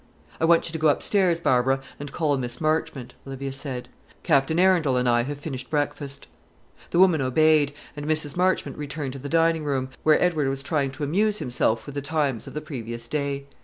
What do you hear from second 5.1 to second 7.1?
have finished breakfast." The